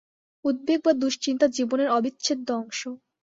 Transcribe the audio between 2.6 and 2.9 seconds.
অংশ।